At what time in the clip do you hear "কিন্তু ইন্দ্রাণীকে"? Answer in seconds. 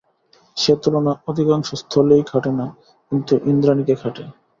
3.11-3.95